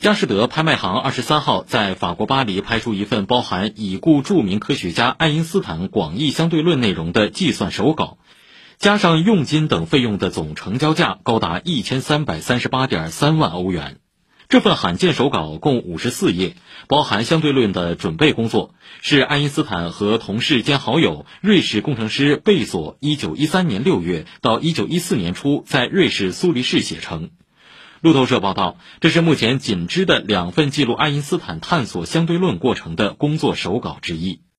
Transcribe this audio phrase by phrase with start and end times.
[0.00, 8.16] 佳士得拍卖行二十三号在法国巴黎拍出一份包含已故著名科学家爱因斯坦广义相对论内容的计算手稿，
[8.78, 13.98] 加上佣金等费用的总成交价高达一千三百三十八点三万欧元。
[14.48, 16.56] 这份罕见手稿共五十四页，
[16.88, 27.28] 包含相对论的准备工作，是爱因斯坦和同事兼好友瑞士工程师贝索一九一三年六月到一九一四年初在瑞士苏黎世写成。
[28.00, 34.40] 路透社报道，这是目前仅知的两份记录爱因斯坦探索相对论过程的工作手稿之一。